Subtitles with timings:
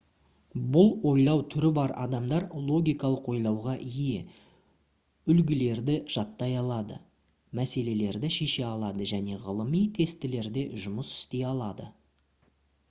[0.75, 4.23] бұл ойлау түрі бар адамдар логикалық ойлауға ие
[5.33, 6.97] үлгілерді жаттай алады
[7.59, 11.87] мәселелерді шеше алады және ғылыми тестілерде жұмыс істей алады